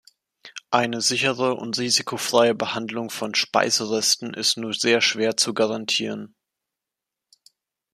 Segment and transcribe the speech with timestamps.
[0.71, 6.33] Eine sichere und risikofreie Behandlung von Speiseresten ist nur sehr schwer zu garantieren.